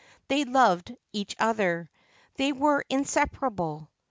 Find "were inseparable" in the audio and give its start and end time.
2.53-3.91